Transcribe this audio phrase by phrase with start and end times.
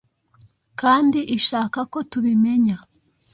[0.81, 2.77] kandi ishaka ko tubimenya,